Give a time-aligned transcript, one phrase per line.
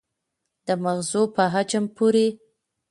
[0.65, 2.27] د مغزو په حجم پورې